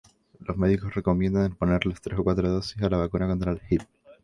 Los 0.39 0.57
médicos 0.57 0.95
recomiendan 0.95 1.53
ponerles 1.53 2.01
tres 2.01 2.17
o 2.17 2.23
cuatro 2.23 2.49
dosis 2.49 2.81
de 2.81 2.89
la 2.89 2.97
vacuna 2.97 3.27
contra 3.27 3.51
el 3.51 3.61
Hib 3.69 3.83